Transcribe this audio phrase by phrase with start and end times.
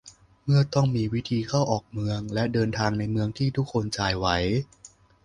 [0.43, 4.27] เมืองต้องมีวิธีเข้าออกเมืองและเดินทางในเมืองที่คนทุกคนจ่ายไหว